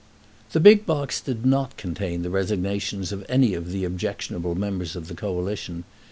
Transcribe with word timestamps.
The 0.51 0.59
big 0.59 0.87
box 0.87 1.21
did 1.21 1.45
not 1.45 1.77
contain 1.77 2.23
the 2.23 2.31
resignations 2.31 3.11
of 3.11 3.23
any 3.29 3.53
of 3.53 3.71
the 3.71 3.83
objectionable 3.85 4.55
members 4.55 4.95
of 4.95 5.07
the 5.09 5.13
Coalition. 5.15 5.83